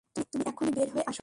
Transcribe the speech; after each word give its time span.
তুমি 0.31 0.43
এক্ষণি 0.47 0.71
বের 0.71 0.89
হয়ে 0.93 1.05
আসো। 1.07 1.19